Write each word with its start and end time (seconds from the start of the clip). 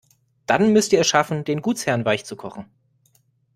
Dann 0.47 0.73
müsst 0.73 0.93
ihr 0.93 1.01
es 1.01 1.07
schaffen, 1.07 1.43
den 1.43 1.61
Gutsherren 1.61 2.05
weichzukochen. 2.05 2.65